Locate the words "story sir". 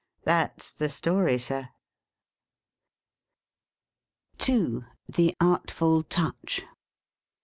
0.89-1.69